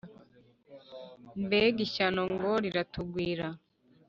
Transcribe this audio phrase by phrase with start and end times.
[1.43, 3.47] Mbega ishyano ngo riratugwira!